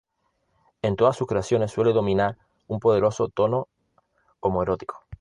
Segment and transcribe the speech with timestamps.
[0.81, 3.67] En todas sus creaciones suele dominar un poderoso tono
[4.39, 5.05] homoerótico.